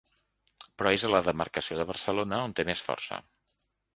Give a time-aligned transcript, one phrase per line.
[0.79, 3.23] Però és a la demarcació de Barcelona on té més força.